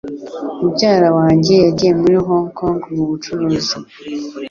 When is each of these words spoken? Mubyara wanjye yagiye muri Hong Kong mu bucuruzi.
Mubyara 0.59 1.09
wanjye 1.17 1.53
yagiye 1.63 1.91
muri 2.01 2.15
Hong 2.27 2.47
Kong 2.57 2.81
mu 2.95 3.03
bucuruzi. 3.09 3.75